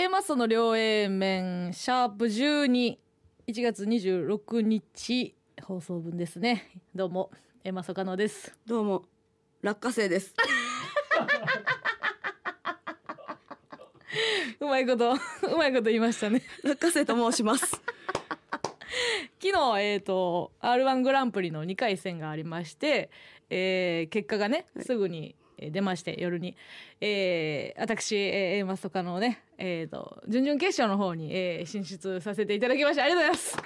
[0.00, 2.96] A マッソの両 A 面シャープ121
[3.62, 6.70] 月26日放送分ですね。
[6.94, 7.30] どうも
[7.62, 8.56] A マッソ加納です。
[8.66, 9.02] どうも
[9.60, 10.34] 落花生です。
[14.58, 15.18] うまいことう
[15.58, 16.40] まいこと言いましたね。
[16.64, 17.66] 落花生と申します。
[19.38, 23.10] 昨日えっ、と R1 グランプリの2回戦がありまして、
[23.50, 24.84] えー結果がねはい。
[24.86, 26.56] すぐにえー出まして夜に、
[27.00, 33.56] えー私、えー、A マスとかのねえー、と準々決勝の方に、えー進出させていただきましたありがとうございます。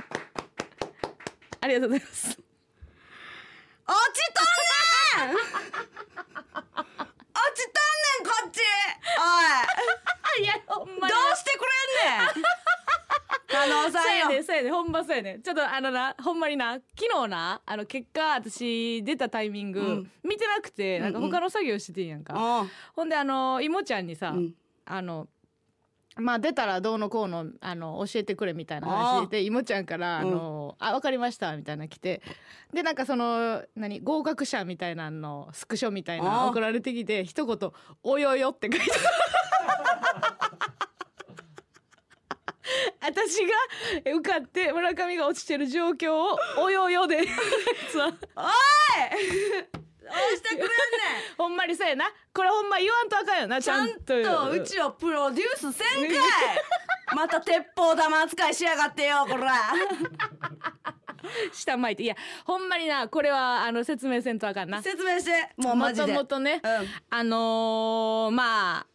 [1.60, 2.38] ありがとうございます。
[3.86, 5.36] 落ちとんねん！
[5.36, 5.40] 落
[7.54, 8.60] ちとんねんこっち！
[10.36, 12.42] おいいやほんまどにうしてくれんねん
[13.46, 14.02] 加納さ
[14.44, 14.70] そうんやよね。
[14.70, 15.40] ほんまそうやね。
[15.42, 20.10] ちょっとあのなほんまにな昨日なあの結果私出たタイミング、うん。
[20.22, 24.54] 見てなくてなんか他の作業しててんやんか、ほんであのいもちゃんにさ、うん。
[24.86, 25.28] あの
[26.16, 32.22] まあ出たらどうのこうのあの教えてくれみたいな話でいもちゃんから「あのあ分かりました」みたいなの来て。
[32.72, 37.70] でなんかその何合格者みたいなのスクショみたいなの送られてきて一言
[38.02, 38.90] 「およよ」って書いて
[43.06, 47.16] 私が受かって村上が落ちてる状況を「およよ」で。
[47.16, 47.24] おい！
[50.04, 51.36] どうしてくれんねん！
[51.36, 52.06] ほんまにそうやな。
[52.32, 56.18] これほんま言わんとあかんよなちちゃんととうちをプロデュースせんかい！
[57.16, 59.54] また鉄砲玉扱いしやがってよこら。
[61.52, 62.02] 下巻いて。
[62.04, 64.82] いやほんまになこれはあの説明せんとあかんな。
[64.82, 65.50] 説明して。
[65.56, 66.12] もうマジで。
[66.12, 66.88] もともとね、うん。
[67.10, 68.86] あのーまあ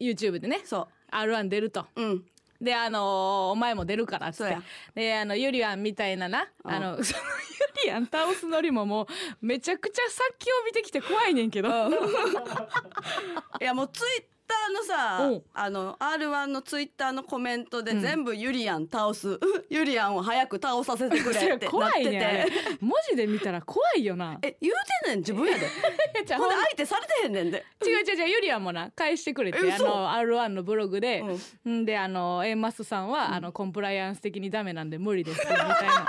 [0.00, 1.86] YouTube でねそ R1 出ると。
[1.96, 2.24] ううん
[2.60, 4.42] であのーお前も出るからっつって。
[4.44, 4.62] そうや。
[4.94, 6.48] であのユリアンみたいなな。
[6.64, 6.70] うん。
[6.70, 9.06] あの そのユリアン倒すのりももう
[9.40, 15.42] めちゃくちゃ先を見てきて怖いねんけど、いやもうツイッターのさうん。
[15.52, 18.00] あの R1 のツイッターのコメントでうん。
[18.00, 21.70] 全部ユリアン倒す、 ユリアンを早く倒させてくれってなってて。
[21.70, 22.46] 怖いね
[22.80, 24.38] 文字で見たら怖いよな。
[24.42, 24.74] え言う
[25.04, 25.66] てんねん自分やで。
[26.34, 27.64] ほんで相手されてへんねんで。
[27.84, 31.22] 違う違う違うユリアンもな返してくれてあの R1 のブログで、
[31.68, 31.84] ん。
[31.84, 36.06] であの A マスさんは、あのコンプライアンス的にダメなんで無理ですみたいな。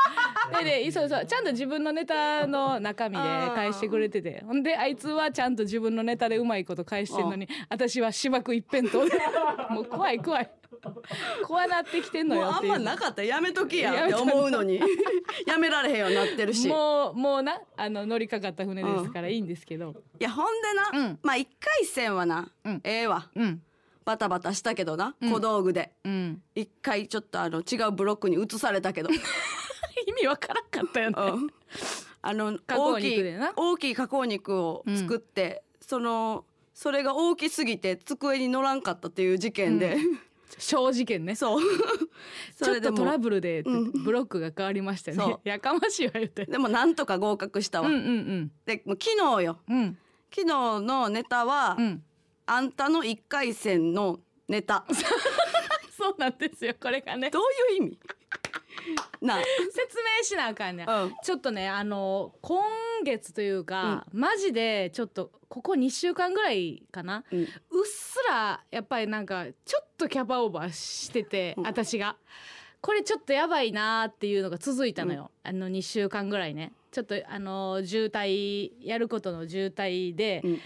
[0.64, 4.44] ででそうそうちゃんと自分のネタの中身で返してくれてて。
[4.46, 9.12] ほんであいつはちゃんと自分のネタでうまいこと返してんのに私は芝生一辺倒で。
[9.74, 10.50] もう怖い怖い。
[11.44, 13.22] 怖なってきてんのもうあんまなかった。
[13.22, 14.80] らやめときやって思うのに。
[15.46, 16.66] やめられへんようになってるし。
[16.66, 19.96] いもうもうなあの乗りかかった船ですからいいんですけど。
[20.20, 20.46] やほん
[20.92, 21.20] でな、うん。
[21.24, 22.82] まあ一回戦はな、うん。
[22.84, 23.30] ええわ。
[23.36, 23.62] うん。
[24.06, 25.32] バタバタしたけどな、うん。
[25.32, 25.92] 小道具で。
[26.06, 26.42] うん。
[26.56, 29.10] 一回ちょっとあの違うブロックに移されたけど。
[30.08, 31.16] 意味わからんかったよね。
[31.18, 31.50] うん。
[32.22, 33.24] あの大きい
[33.56, 36.46] 大きい加工肉を作って、その
[36.80, 39.98] それが大きすぎて机に乗らんかったっていう事件で、
[40.58, 41.36] 小事件ね。
[41.36, 41.62] そう。
[42.56, 45.24] そ ちょっとトラブルでブロックが変わりましたよね。
[45.26, 45.40] そう。
[45.44, 46.46] やかましいわ言って。
[46.46, 49.60] でもなんとか合格したわ、うんうんでもう昨日よ。
[49.68, 49.78] うん。
[49.78, 49.98] うん
[50.34, 52.04] 昨日のネタは、うん。
[52.46, 54.86] あんたの一回戦のネタ。
[55.92, 57.30] そうなんですよこれがね。
[57.30, 57.42] どう
[57.74, 58.00] いう意味？
[59.22, 59.44] なあ。
[59.72, 60.88] 説明しなあかんねん。
[60.90, 61.14] うん。
[61.24, 62.62] ちょっとねあの今
[63.04, 67.40] 月というか、マジでちょっとここ2週間ぐらいかな、うん。
[67.42, 67.48] うっ
[67.86, 71.64] すらやっぱりなんかちょっとキャパオーバーしてて、うん。
[71.66, 72.16] 私が。
[72.82, 76.72] これちょっとやばいなーっていうのが続いたのよ、あの2週間ぐらいね。
[76.92, 80.60] ちょっとあの渋滞やることの渋滞で、うん。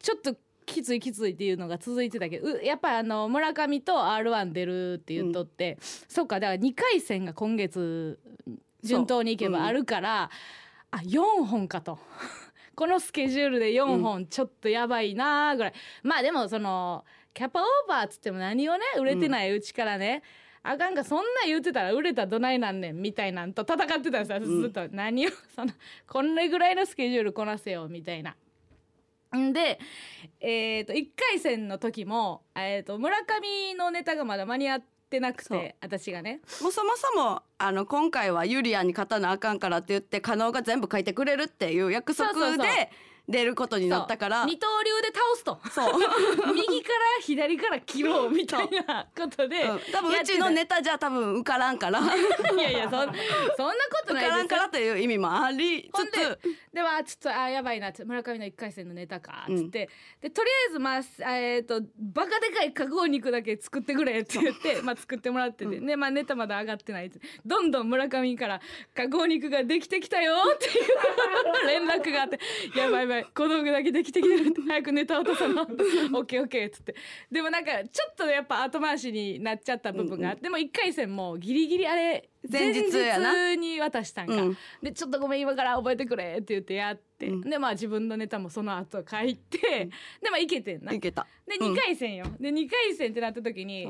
[0.00, 0.34] ちょっと
[0.66, 8.18] きついきついっていうのが続いてたけどうやっぱりあの村上と R1 出るって言っとって、そっかだから2回戦が今月
[8.82, 10.30] 順当にいけばあるから、
[10.90, 11.98] あ4本かと。
[12.74, 20.22] このスケジュールで4本ちょっとやばいなーぐらい、まあでもそのキャパオーバーっつっても何をね売れてないうちからね、
[20.62, 25.72] あかんかそんなん言うてたら売れたらどないなんねんみたいなんと戦ってたんですよずっと、何をその
[26.06, 28.36] こんなぐらいのスケジュールこなせよみたいな。
[29.36, 29.78] んで、
[30.40, 35.60] えー、と1回戦の時も、えー、と村上のネタがまだ間に合ってなくそう。
[35.60, 36.40] て私がね。
[36.62, 42.90] もうそもそもあの今回はユリアンに勝たなあかんからって言って加納が全部書いてくれるっていう約束で
[43.28, 44.44] 出ることになったから。
[44.44, 45.60] 二刀流で倒すと。
[45.70, 45.94] そう、
[46.52, 52.00] 右から左から切ろうみたいなことで、うん、多分うちのネタじゃ多分受からんから。
[52.00, 52.10] 受
[52.54, 53.16] いやいやそんそんなこ
[54.06, 56.38] とないですからんからという意味もありつつ。
[56.72, 59.88] ではちょっとあやばいな村上の1回戦のネタかっつって、
[60.20, 68.60] でとりあえずまあえっ、とバカでかい加工肉だけ作ってくれって言って まあ作ってもらってて、でまあネタまだ上がってないってどんどん村上から
[68.94, 72.38] 加工肉ができてきたよっていう連絡があって。
[72.76, 76.94] やばいやばいい小道具だけできてきてるって早くネタ渡さなオッケーオッケーっつって。
[77.30, 82.80] でもなんかちょっとやっぱ後回しになっちゃった部分があって、でも1回戦もギリギリあれ前日
[83.58, 84.56] に渡したんか、うん。
[84.82, 87.40] でちょっとごめん今から覚えてくれって言ってやって、うん。
[87.42, 89.90] でまあ自分のネタもその後書いて、
[90.22, 90.92] でまあいけてんな。
[90.92, 91.26] いけた。
[91.46, 93.86] でうん2回戦よ、で2回戦ってなった時に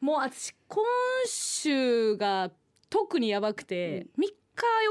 [0.00, 0.84] もう私今
[1.26, 2.50] 週が
[2.90, 4.32] 特にやばくて、3日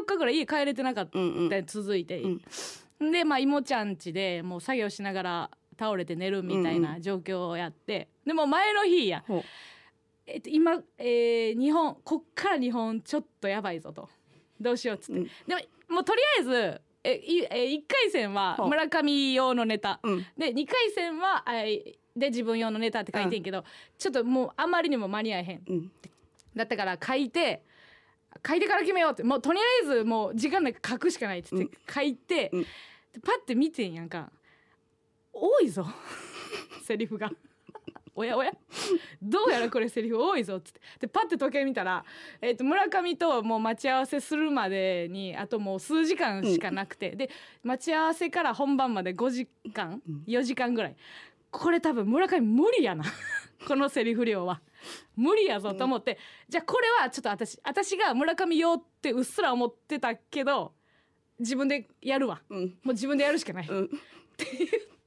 [0.02, 2.42] 4日ぐらい家帰れてなかったうんうんり続いて、うん
[3.12, 9.24] でまあ妹ちゃん家でもう作業しながら倒れて寝るみたいうんな状況をやって、でも前の日や、
[10.26, 14.10] えっと、今、えー日本こっから日本ちょっとやばいぞと。
[14.60, 15.28] どうしようっつって、うん。
[15.48, 15.56] で
[15.90, 20.26] ももうとりあえずえいえ1回戦は村上用のネタ、うん。
[20.38, 23.66] で2回戦はあいで自分用のネタって書いてんけど、
[23.98, 25.62] ちょっともうあまりにも間に合えへん。
[25.68, 25.92] うん。
[26.56, 27.64] だったから書いて
[28.46, 31.72] 書いてから決めようってもうとりあえずもう時間なく書くしかないっつってうん。
[31.94, 32.62] 書いて、うん。
[32.62, 32.68] で
[33.24, 34.32] パッて見てんやんか。
[35.32, 35.86] 多いぞ。
[36.84, 37.32] セリフが。
[38.16, 38.52] おやおや。
[39.22, 40.82] どうやらこれセリフ多いぞっつって。
[41.00, 42.06] でパッて時計見たら、
[42.42, 47.30] えー、と村上ともう待ち合わせするまでにあともう数時間しかなくて、で
[47.64, 50.24] 待ち合わせから本番まで5時間うん。
[50.28, 50.96] 4時間ぐらい
[51.54, 53.06] これ多分村上無理やな。
[53.68, 54.60] このセリフ量は。
[55.16, 56.18] 無理やぞと思って、
[56.50, 60.74] じゃあこれはちょっと私私が村上用ってうっすら思ってたけど
[61.40, 62.42] 自分でやるわ。
[62.50, 62.60] うん。
[62.60, 63.90] もう自分でやるしかない、うん。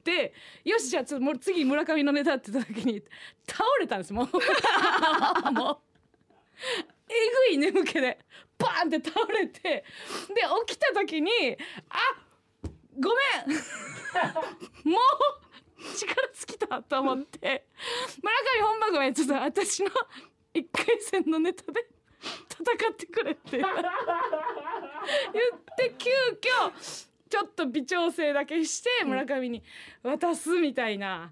[0.05, 0.33] で
[0.63, 3.03] よしじゃあちょっともう次村上のネタって言った時に
[3.45, 4.29] 倒れたんですもう。
[5.51, 5.77] もう。
[7.09, 8.19] えぐい眠気で
[8.57, 9.83] バーンって倒れてで
[10.65, 11.31] 起きた時に
[11.89, 11.97] あ
[12.99, 13.11] ご
[13.45, 13.57] めん。
[14.89, 15.46] もう
[15.77, 17.65] 力尽きたと思って
[18.21, 19.89] 村上本番組ちょっと私の
[20.53, 21.87] 一回戦のネタで
[22.49, 23.65] 戦ってくれって言っ
[25.77, 26.09] て急
[26.69, 26.73] 遽
[27.29, 29.61] ちょっと微調整だけして村上に
[30.03, 31.31] 渡すみたいな。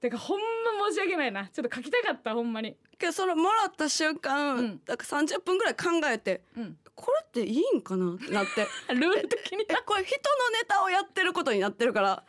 [0.00, 1.46] てかほんま申し訳ないな。
[1.48, 2.76] ちょっと書きたかったほんまに。
[2.98, 4.80] けどそのもらった瞬間、うん。
[4.84, 8.66] だから30分ぐらい考えてうん、これっていいんかなってなって。
[8.94, 9.64] ルール的に？
[9.68, 12.24] えこれ人のネタをやってることになってるから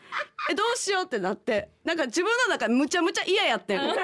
[0.50, 1.69] えどうしようってなって。
[1.85, 3.79] なんか自分の中でむちゃむちゃ嫌やってん。
[3.79, 3.97] え絶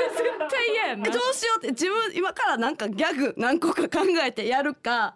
[0.50, 1.04] 対嫌やな。
[1.04, 5.13] どうしようって自分今からなんかギャグ何個か考えてやるか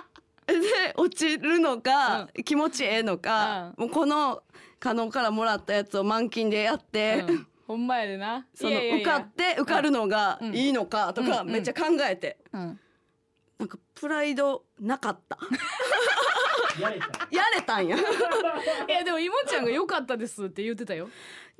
[0.46, 0.54] で
[0.96, 4.42] 落ちるのか、気持ちええのか、もうこの
[4.80, 8.48] 加納からもらったやつを満勤でやって、うんほんまやでな。
[8.52, 9.02] そのいやいやいや。
[9.02, 10.54] 受かって受かるのがうん。
[10.56, 11.50] いいのかとかうん。
[11.50, 12.80] めっちゃ考えて、うん。
[13.60, 15.38] なんかプライドなかった。
[16.82, 17.44] やれたや。
[17.54, 17.94] れたんや。
[18.88, 21.08] いやでもいもちゃんが良かったですって言ってたよ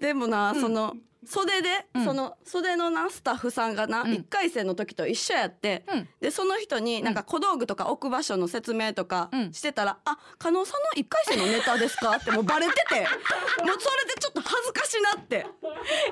[0.01, 2.05] でもな、その袖で、うん。
[2.05, 4.13] その袖のなスタッフさんがな、うん。
[4.15, 6.09] 一回戦の時と一緒やって、うん。
[6.21, 9.53] でその人になんか小道具とか置く場所の説明とかうん。
[9.53, 13.01] してたら「あ加納さんの一回戦のネタですか?」ってもうバレてて。
[13.63, 15.47] もうそれでちょっと恥ずかしなって。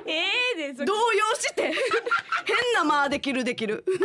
[0.06, 0.25] え
[0.56, 1.73] えでそ動揺して。
[2.44, 3.85] 変な間できるできる。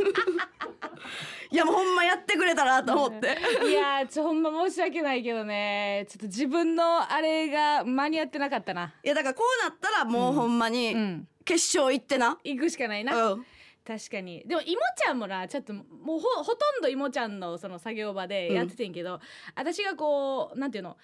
[1.51, 3.37] いやもうほんまやってくれたなと思って。
[3.67, 6.07] いやーちょほんま申し訳ないけどね。
[6.09, 8.93] ちょっと自分のあれが間に合ってなかったな。
[9.03, 11.27] いやだからこうなったらもうほんまにうん。
[11.45, 12.37] 決勝行ってな。
[12.43, 13.45] 行くしかないな、うん。
[13.85, 14.43] 確かに。
[14.47, 15.85] でもいもちゃんもなちょっともう
[16.19, 19.19] ほほとんどいもちゃんのその作業場でやっててんけど、
[19.55, 20.95] 私がこうなんていうの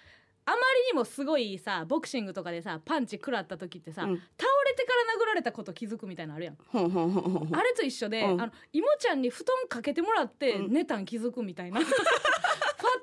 [0.45, 0.61] あまり
[0.93, 4.15] にもすごいさボクシングとかでさパンチ食らった時ってさ、うん。
[4.15, 4.23] 倒
[4.65, 7.55] れてから殴られたこと気づくみたいなのあるやん、ほんほんほんほんほん。
[7.55, 8.41] あれと一緒で、うん。
[8.41, 10.73] あのいもちゃんに布団かけてもらってうん。
[10.73, 11.81] 寝たん気づくみたいな、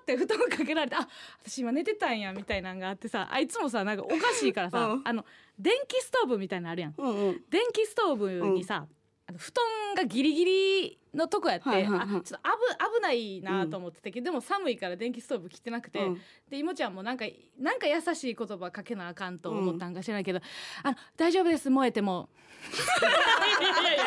[0.07, 1.09] パッて布団かけられてあ
[1.45, 5.25] 私今寝てたんやみたいなんがあってさあいつもさなんかおかしいからさ、うんあの
[5.59, 6.95] 電気ストーブみたいなのあるやん。
[6.97, 7.43] うんうん。
[7.51, 8.87] 電気ストーブにさ、
[9.27, 12.01] あの布団がギリギリのとこやって、はいはいはい。
[12.01, 16.21] あちょっと危危ないなと思ってたけど、でも寒いから電気ストーブ切ってなくて、うん。
[16.49, 17.25] でいもちゃんもなんか
[17.59, 20.41] なんか優しい言葉かけなあかんと思ったんか知らないけど
[20.85, 22.29] 「あの大丈夫です燃えても」
[22.67, 24.05] いやいや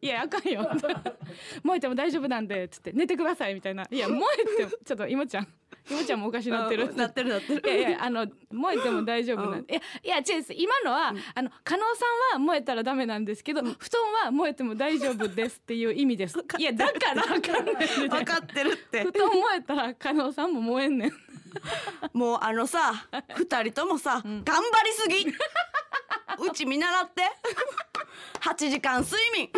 [0.00, 0.70] いやあかんよ
[1.62, 5.48] 燃えても大丈夫なんでつって寝てくださいみたいないや燃えてもちょっといもちゃん
[5.90, 16.38] いもちゃんもおかしなってるうんなってるなってるいやいやあの燃えても大丈夫なん、うんいやいや違うです今のは、あの加納さんは燃えたらダメなんですけど、布団は燃えても大丈夫ですっていう意味です。
[16.58, 19.04] いやだからあかんねん分かってるって。
[19.04, 21.12] 布団燃えたら加納さんも燃えんねん。
[22.12, 25.26] もうあのさ二人ともさ、頑張りすぎ。
[26.40, 27.22] うち見習って。
[28.40, 29.50] 8時間睡眠。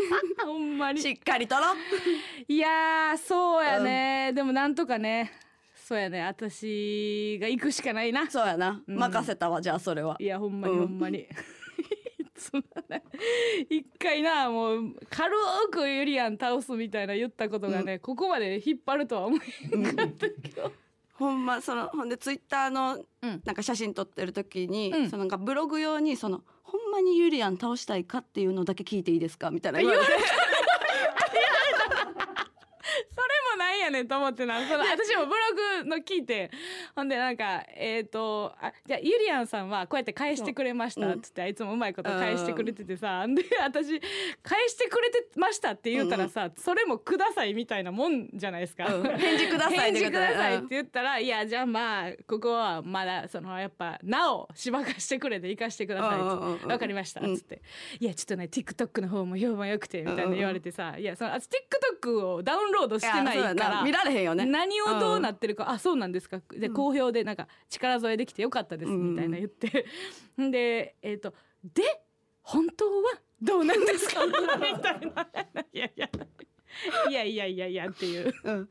[0.44, 1.00] ほんまに。
[1.00, 1.62] しっかりとろ。
[2.48, 5.32] いやーそうやね、でもなんとかね。
[5.74, 6.22] そうやね。
[6.22, 8.28] 私が行くしかないな。
[8.30, 8.96] そうやな、うん。
[8.96, 10.16] 任せたわじゃあそれは。
[10.18, 10.80] いやほんまにうん。
[10.80, 11.28] ほんまに、
[12.50, 13.02] そんなね
[13.70, 15.32] 一回なもう軽
[15.70, 19.38] くユリアン倒すみたいな言ったことがね、ここまで引っ張るとは思
[19.72, 20.72] えんかったけど、
[21.14, 23.42] ほんまそのほんでツイッターのうん。
[23.44, 25.10] なんか写真撮ってる時に、うん。
[25.10, 29.50] そのなんかブログ用にそのほんまにユリアン倒したいかっていうのだけ聞いていいですか？
[29.50, 30.18] みたいな言われてそれ
[33.52, 36.50] もなんやねんと思ってなその私もブログの聞いて
[36.94, 44.00] ほんでなんかえっ、とあじゃあゆりやんさんはこうやって返してくれましたっつって、いつもうまいこと返してくれててさ、で私
[44.42, 49.02] 返してくれてましたって言ったらさ、それもくださいみたいなもんじゃないですか、うん。
[49.18, 56.70] 返事くださいって言って 言ったら、いやじゃあまあここはまだそのやっぱなおしばかしてくれて行かしてくださいっつってうんうんうんうん。
[56.70, 57.62] わかりましたっつって、
[58.00, 61.48] いやちょっとね TikTok の方も評判良くてみたいな言われてさ、いやその私
[62.02, 63.84] TikTok をダウンロードしてないいやそうから。
[63.84, 64.44] 見られへんよね。
[64.46, 66.40] 何をどうなってるか、あそうなんですか。
[66.50, 69.10] で好評でなんか力添えできてよかったですうん。
[69.12, 69.86] みたいな言って、
[70.40, 71.82] んでえっ、とで
[72.42, 74.24] 本当はどうなんですか？
[74.26, 75.28] みたいな。
[75.72, 76.08] いやいや。
[77.08, 77.46] いやいや。
[77.46, 78.34] いやいやっていう。
[78.44, 78.68] うん、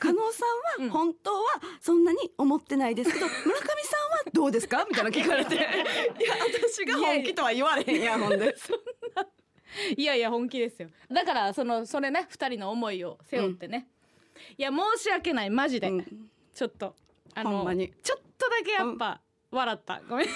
[0.00, 0.44] 加納さ
[0.80, 1.38] んは本当は
[1.80, 3.66] そんなに思ってないですけど、 村上さんは
[4.32, 4.84] どうですか？
[4.88, 5.54] みたいな聞かれて。
[5.54, 5.64] いや
[6.64, 8.54] 私が本気とは言われへんやんほんで。
[9.96, 10.88] いやいや本気ですよ。
[11.10, 13.88] だからそのそれね二人の思いを背負ってね、
[14.56, 16.04] いや申し訳ないマジで、うん。
[16.54, 16.94] ちょっと
[17.34, 20.00] あのちょっとだけやっぱ、笑った。
[20.08, 20.26] ごめん。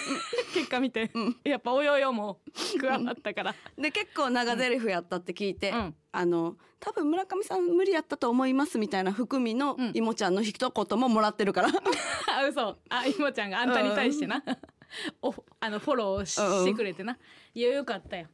[0.54, 1.37] 結果見て、うん。
[1.45, 2.40] やっぱおよよも
[2.80, 3.54] 加わったから。
[3.76, 5.95] で結構長台詞やったって聞いて、うん。
[6.12, 9.90] あの多分村上さん無理やったと思いますみたいな含みのうん。
[9.95, 11.69] いもちゃんの一言ももらってるから。
[12.28, 12.76] あ嘘。
[12.88, 14.42] あいもちゃんがあんたに対してな、
[15.23, 17.19] おあのフォローし,、うんてくれてな。
[17.54, 18.28] いやよかったよ。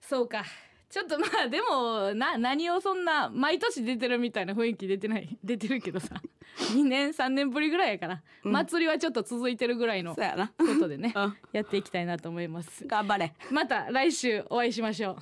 [0.00, 0.44] そうか
[0.90, 5.36] ちょっとまあでもな何をそんな毎年出てるみたいな雰囲気出てない？
[5.44, 6.16] 出てるけどさ。
[6.74, 8.52] 2年3年ぶりぐらいやから、うん。
[8.52, 10.48] 祭りはちょっと続いてるぐらいのそうやな。
[10.48, 11.36] ことでね、うん。
[11.52, 12.86] やっていきたいなと思います。
[12.86, 13.32] 頑張れ。
[13.50, 15.16] また来週お会いしましょう